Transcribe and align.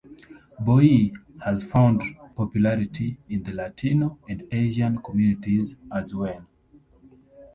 "Boi" 0.59 1.11
has 1.43 1.63
found 1.63 2.01
popularity 2.35 3.19
in 3.29 3.43
the 3.43 3.53
Latino 3.53 4.17
and 4.27 4.47
Asian 4.51 4.97
communities 4.97 5.75
as 5.93 6.15
well. 6.15 6.43